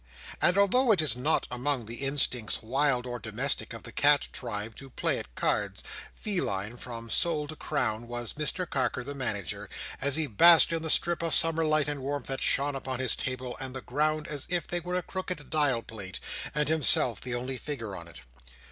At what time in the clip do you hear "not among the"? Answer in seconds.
1.15-1.97